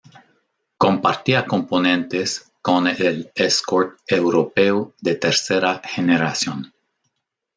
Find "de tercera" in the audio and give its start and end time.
4.99-5.79